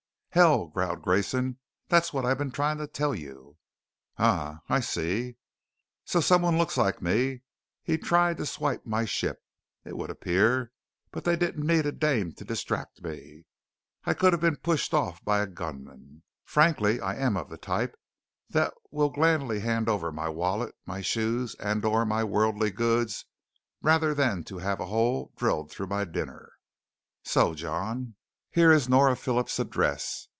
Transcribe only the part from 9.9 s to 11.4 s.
would appear. But they